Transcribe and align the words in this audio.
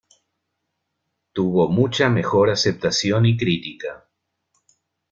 Tuvo 1.31 1.67
mucha 1.69 2.09
mejor 2.09 2.49
aceptación 2.49 3.27
y 3.27 3.37
crítica. 3.37 4.09